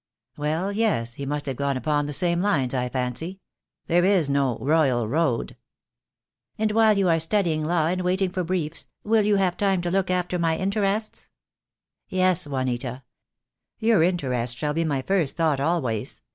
"Well, 0.35 0.71
yes, 0.71 1.13
he 1.13 1.27
must 1.27 1.45
have 1.45 1.57
gone 1.57 1.77
upon 1.77 2.07
the 2.07 2.11
same 2.11 2.41
lines, 2.41 2.73
I 2.73 2.89
fancy. 2.89 3.39
There 3.85 4.03
is 4.03 4.31
no 4.31 4.57
royal 4.57 5.07
road." 5.07 5.55
"And 6.57 6.71
while 6.71 6.97
you 6.97 7.07
are 7.07 7.19
studying 7.19 7.63
law 7.65 7.85
and 7.85 8.01
waiting 8.01 8.31
for 8.31 8.43
briefs, 8.43 8.87
will 9.03 9.25
you 9.27 9.35
have 9.35 9.57
time 9.57 9.79
to 9.83 9.91
look 9.91 10.09
after 10.09 10.39
my 10.39 10.57
interests?" 10.57 11.29
"Yes, 12.09 12.47
Juanita. 12.47 13.03
Your 13.77 14.01
interest 14.01 14.57
shall 14.57 14.73
be 14.73 14.83
my 14.83 15.03
first 15.03 15.37
thought 15.37 15.59
always. 15.59 16.19